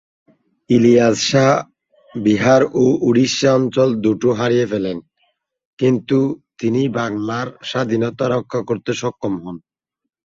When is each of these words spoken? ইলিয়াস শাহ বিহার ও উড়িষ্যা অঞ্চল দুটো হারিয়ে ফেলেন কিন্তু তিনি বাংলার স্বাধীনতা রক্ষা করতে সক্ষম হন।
ইলিয়াস 0.69 1.17
শাহ 1.29 1.51
বিহার 2.11 2.61
ও 2.75 2.85
উড়িষ্যা 3.07 3.49
অঞ্চল 3.53 3.89
দুটো 4.05 4.29
হারিয়ে 4.33 4.65
ফেলেন 4.65 4.97
কিন্তু 5.79 6.17
তিনি 6.59 6.81
বাংলার 6.97 7.47
স্বাধীনতা 7.63 8.25
রক্ষা 8.27 8.59
করতে 8.69 8.91
সক্ষম 8.93 9.33
হন। 9.43 9.57